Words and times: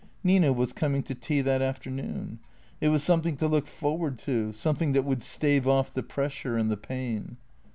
Nina 0.23 0.51
was 0.51 0.73
coming 0.73 1.03
to 1.03 1.13
tea 1.13 1.41
that 1.41 1.61
afternoon. 1.61 2.39
It 2.79 2.89
was 2.89 3.03
something 3.03 3.37
to 3.37 3.47
look 3.47 3.67
forward 3.67 4.17
to, 4.21 4.51
something 4.51 4.93
that 4.93 5.03
would 5.05 5.21
stave 5.21 5.67
off 5.67 5.93
the 5.93 6.01
pressure 6.01 6.57
and 6.57 6.71
the 6.71 6.75
pain. 6.77 7.37